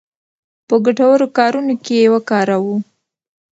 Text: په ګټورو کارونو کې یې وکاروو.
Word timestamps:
په 0.67 0.75
ګټورو 0.85 1.25
کارونو 1.37 1.73
کې 1.83 1.93
یې 2.01 2.07
وکاروو. 2.13 2.75